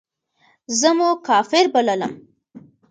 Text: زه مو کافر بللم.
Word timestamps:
زه 0.79 0.89
مو 0.97 1.09
کافر 1.27 1.65
بللم. 1.73 2.13